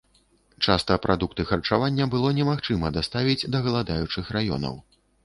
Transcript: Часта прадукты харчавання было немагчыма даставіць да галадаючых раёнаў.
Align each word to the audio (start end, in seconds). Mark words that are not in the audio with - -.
Часта 0.67 0.95
прадукты 1.03 1.43
харчавання 1.49 2.07
было 2.13 2.31
немагчыма 2.39 2.91
даставіць 2.97 3.47
да 3.57 3.63
галадаючых 3.67 4.33
раёнаў. 4.39 4.75